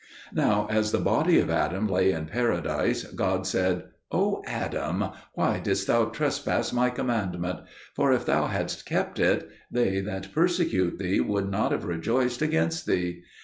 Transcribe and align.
Now 0.33 0.65
as 0.71 0.91
the 0.91 0.97
body 0.97 1.37
of 1.37 1.51
Adam 1.51 1.87
lay 1.87 2.11
in 2.11 2.25
Paradise, 2.25 3.03
God 3.03 3.45
said, 3.45 3.83
"O 4.11 4.41
Adam, 4.47 5.11
why 5.35 5.59
didst 5.59 5.85
thou 5.85 6.05
transgress 6.05 6.73
My 6.73 6.89
commandment? 6.89 7.59
For 7.95 8.11
if 8.11 8.25
thou 8.25 8.47
hadst 8.47 8.87
kept 8.87 9.19
it, 9.19 9.47
they 9.69 9.99
that 9.99 10.31
persecute 10.33 10.97
thee 10.97 11.19
would 11.19 11.51
not 11.51 11.71
have 11.71 11.85
rejoiced 11.85 12.41
against 12.41 12.87
thee. 12.87 13.21